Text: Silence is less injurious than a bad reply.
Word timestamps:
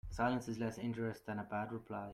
Silence 0.09 0.47
is 0.47 0.57
less 0.57 0.79
injurious 0.79 1.19
than 1.19 1.37
a 1.37 1.43
bad 1.43 1.71
reply. 1.71 2.09